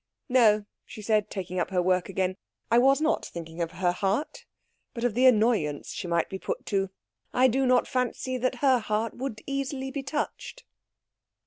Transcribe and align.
"No," 0.29 0.65
she 0.83 1.03
said, 1.03 1.29
taking 1.29 1.59
up 1.59 1.69
her 1.69 1.79
work 1.79 2.09
again, 2.09 2.35
"I 2.71 2.79
was 2.79 3.01
not 3.01 3.23
thinking 3.23 3.61
of 3.61 3.73
her 3.73 3.91
heart, 3.91 4.47
but 4.95 5.03
of 5.03 5.13
the 5.13 5.27
annoyance 5.27 5.89
she 5.91 6.07
might 6.07 6.27
be 6.27 6.39
put 6.39 6.65
to. 6.73 6.89
I 7.33 7.47
do 7.47 7.67
not 7.67 7.87
fancy 7.87 8.35
that 8.39 8.55
her 8.65 8.79
heart 8.79 9.13
would 9.15 9.43
easily 9.45 9.91
be 9.91 10.01
touched." 10.01 10.63